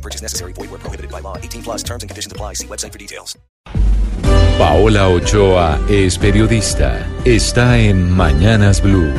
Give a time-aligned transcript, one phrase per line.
[0.00, 0.52] No purchase necessary.
[0.54, 1.36] Void where prohibited by law.
[1.36, 2.54] 18 plus terms and conditions apply.
[2.54, 3.36] See website for details.
[4.58, 7.06] Paola Ochoa es periodista.
[7.24, 9.12] Está en Mañanas Blue.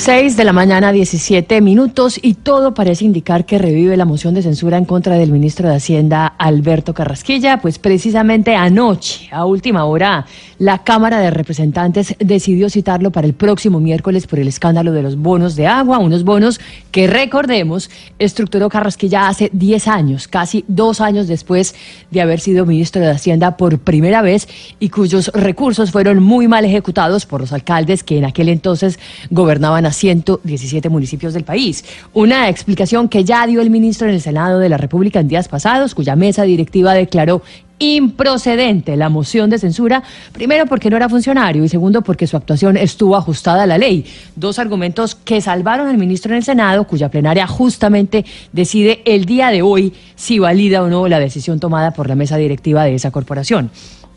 [0.00, 4.40] 6 de la mañana, 17 minutos, y todo parece indicar que revive la moción de
[4.40, 7.60] censura en contra del ministro de Hacienda, Alberto Carrasquilla.
[7.60, 10.24] Pues precisamente anoche, a última hora,
[10.58, 15.16] la Cámara de Representantes decidió citarlo para el próximo miércoles por el escándalo de los
[15.16, 21.28] bonos de agua, unos bonos que, recordemos, estructuró Carrasquilla hace 10 años, casi dos años
[21.28, 21.74] después
[22.10, 26.64] de haber sido ministro de Hacienda por primera vez y cuyos recursos fueron muy mal
[26.64, 28.98] ejecutados por los alcaldes que en aquel entonces
[29.30, 31.84] gobernaban a 117 municipios del país.
[32.14, 35.48] Una explicación que ya dio el ministro en el Senado de la República en días
[35.48, 37.42] pasados, cuya mesa directiva declaró
[37.80, 42.76] improcedente la moción de censura, primero porque no era funcionario y segundo porque su actuación
[42.76, 44.04] estuvo ajustada a la ley.
[44.36, 49.48] Dos argumentos que salvaron al ministro en el Senado, cuya plenaria justamente decide el día
[49.50, 53.10] de hoy si valida o no la decisión tomada por la mesa directiva de esa
[53.10, 53.70] corporación.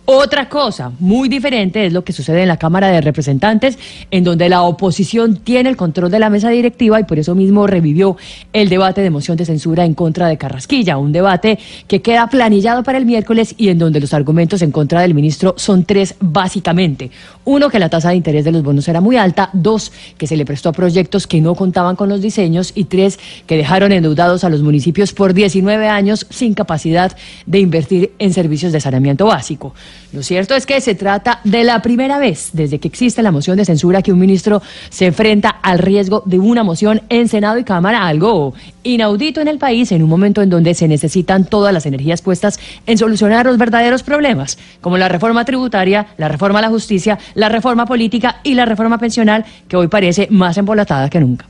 [0.06, 3.80] Otra cosa muy diferente es lo que sucede en la Cámara de Representantes,
[4.12, 7.68] en donde la oposición tiene el control de la mesa directiva y por eso mismo
[7.68, 8.18] revivió
[8.52, 12.84] el debate de moción de censura en contra de Carrasquilla, un debate que queda planillado
[12.84, 17.10] para el miércoles y en donde los argumentos en contra del ministro son tres básicamente.
[17.46, 20.36] Uno, que la tasa de interés de los bonos era muy alta, dos, que se
[20.36, 24.44] le prestó a proyectos que no contaban con los diseños y tres, que dejaron endeudados
[24.44, 29.74] a los municipios por 19 años sin capacidad de invertir en servicios de saneamiento básico.
[30.12, 33.58] Lo cierto es que se trata de la primera vez desde que existe la moción
[33.58, 37.64] de censura que un ministro se enfrenta al riesgo de una moción en Senado y
[37.64, 38.54] Cámara, algo
[38.84, 42.60] inaudito en el país en un momento en donde se necesitan todas las energías puestas
[42.86, 47.50] en solucionar los verdaderos problemas, como la reforma tributaria, la reforma a la justicia, la
[47.50, 51.48] reforma política y la reforma pensional, que hoy parece más embolatada que nunca.